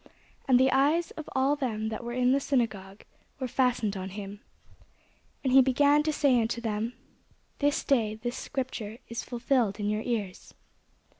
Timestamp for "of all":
1.11-1.55